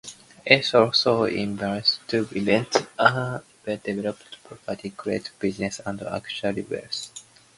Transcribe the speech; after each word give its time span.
It 0.47 0.73
allows 0.73 1.05
individuals 1.05 1.99
to 2.07 2.27
invest 2.31 2.75
in 2.77 2.87
and 2.97 3.43
develop 3.83 4.17
property, 4.43 4.89
create 4.89 5.29
businesses, 5.37 5.85
and 5.85 6.01
accumulate 6.01 6.71
wealth. 6.71 7.23